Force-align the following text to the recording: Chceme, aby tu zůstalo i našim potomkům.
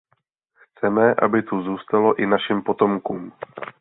Chceme, 0.57 1.13
aby 1.15 1.41
tu 1.43 1.61
zůstalo 1.61 2.15
i 2.19 2.25
našim 2.25 2.61
potomkům. 2.61 3.33